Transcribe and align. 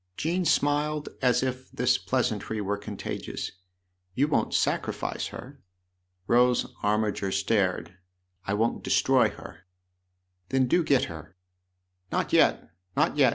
Jean 0.17 0.45
smiled 0.45 1.09
as 1.21 1.43
if 1.43 1.69
this 1.71 1.99
pleasantry 1.99 2.59
were 2.59 2.75
contagious." 2.75 3.51
You 4.15 4.27
won't 4.27 4.51
sacrifice 4.55 5.27
her?" 5.27 5.61
Rose 6.27 6.65
Armiger 6.81 7.31
stared." 7.31 7.99
I 8.47 8.55
won't 8.55 8.83
destroy 8.83 9.29
her." 9.29 9.67
"Then 10.49 10.65
do 10.65 10.83
get 10.83 11.03
her."" 11.03 11.35
Not 12.11 12.33
yet, 12.33 12.71
not 12.97 13.15
yet 13.15 13.29